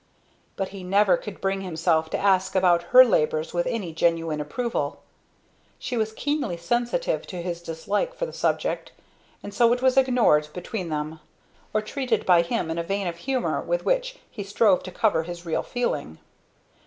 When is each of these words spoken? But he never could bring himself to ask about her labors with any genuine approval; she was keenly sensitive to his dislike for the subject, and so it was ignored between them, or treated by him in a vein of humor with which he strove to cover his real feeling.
But 0.55 0.69
he 0.69 0.83
never 0.83 1.15
could 1.15 1.39
bring 1.39 1.61
himself 1.61 2.09
to 2.09 2.17
ask 2.17 2.55
about 2.55 2.85
her 2.89 3.05
labors 3.05 3.53
with 3.53 3.67
any 3.67 3.93
genuine 3.93 4.41
approval; 4.41 5.03
she 5.77 5.95
was 5.95 6.11
keenly 6.11 6.57
sensitive 6.57 7.27
to 7.27 7.39
his 7.43 7.61
dislike 7.61 8.15
for 8.15 8.25
the 8.25 8.33
subject, 8.33 8.93
and 9.43 9.53
so 9.53 9.71
it 9.73 9.81
was 9.83 9.97
ignored 9.97 10.47
between 10.55 10.89
them, 10.89 11.19
or 11.71 11.83
treated 11.83 12.25
by 12.25 12.41
him 12.41 12.71
in 12.71 12.79
a 12.79 12.83
vein 12.83 13.05
of 13.05 13.17
humor 13.17 13.61
with 13.61 13.85
which 13.85 14.17
he 14.31 14.41
strove 14.43 14.81
to 14.81 14.91
cover 14.91 15.21
his 15.21 15.45
real 15.45 15.61
feeling. 15.61 16.17